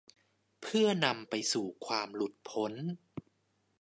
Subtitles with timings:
[0.61, 2.73] เพื่อนำไปสู่ความหลุดพ้น